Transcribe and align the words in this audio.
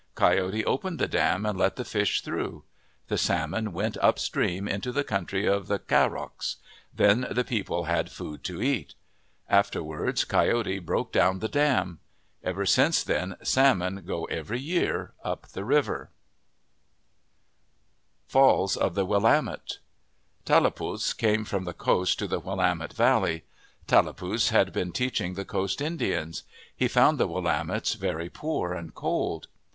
Coyote 0.15 0.65
opened 0.65 0.97
the 0.97 1.07
dam 1.07 1.45
and 1.45 1.55
let 1.59 1.75
the 1.75 1.85
fish 1.85 2.23
through. 2.23 2.63
The 3.07 3.19
salmon 3.19 3.71
went 3.71 3.97
upstream 3.97 4.67
into 4.67 4.91
the 4.91 5.03
country 5.03 5.45
of 5.45 5.67
the 5.67 5.77
Cahrocs. 5.77 6.55
Then 6.91 7.27
the 7.29 7.43
people 7.43 7.83
had 7.83 8.09
food 8.09 8.43
to 8.45 8.63
eat. 8.63 8.95
Afterwards 9.47 10.25
Coyote 10.25 10.79
broke 10.79 11.11
down 11.11 11.37
the 11.37 11.47
dam. 11.47 11.99
Ever 12.43 12.65
since 12.65 13.03
then 13.03 13.35
salmon 13.43 14.01
go 14.03 14.23
every 14.23 14.59
year 14.59 15.13
up 15.23 15.47
that 15.49 15.63
river. 15.63 16.09
124 18.31 18.83
OF 18.83 18.95
THE 18.95 19.03
PACIFIC 19.03 19.21
NORTHWEST 19.21 19.21
FALLS 19.21 19.21
OF 19.21 19.51
THE 19.51 19.53
WILLAMETTE 19.53 19.79
TALLAPUS 20.73 21.13
came 21.15 21.45
from 21.45 21.65
the 21.65 21.75
coast 21.75 22.17
to 22.17 22.25
the 22.27 22.39
Willamette 22.39 22.93
Valley. 22.93 23.43
Tallapus 23.85 24.49
had 24.49 24.73
been 24.73 24.91
teaching 24.91 25.35
the 25.35 25.45
coast 25.45 25.79
Indians. 25.79 26.41
He 26.75 26.87
found 26.87 27.19
the 27.19 27.27
Willamettes 27.27 27.93
very 27.95 28.29
poor 28.31 28.73
and 28.73 28.95
cold. 28.95 29.45